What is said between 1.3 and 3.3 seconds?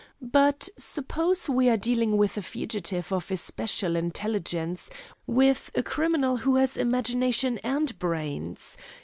we are dealing with a fugitive of